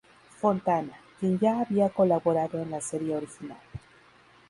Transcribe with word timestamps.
Fontana, 0.39 0.95
quien 1.19 1.37
ya 1.37 1.59
había 1.59 1.89
colaborado 1.91 2.59
en 2.59 2.71
la 2.71 2.81
serie 2.81 3.15
original. 3.15 3.59